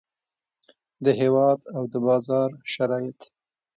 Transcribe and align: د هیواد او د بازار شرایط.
د 1.05 1.05
هیواد 1.21 1.59
او 1.75 1.83
د 1.93 1.93
بازار 2.07 2.49
شرایط. 2.73 3.19